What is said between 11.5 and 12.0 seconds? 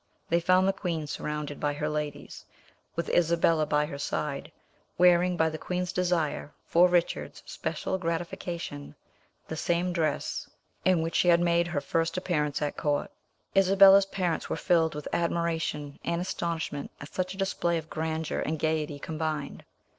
her